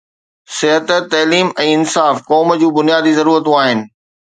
صحت، 0.59 0.87
تعليم 1.11 1.53
۽ 1.65 1.69
انصاف 1.77 2.15
قوم 2.33 2.49
جون 2.65 2.75
بنيادي 2.83 3.17
ضرورتون 3.23 3.57
آهن. 3.67 3.89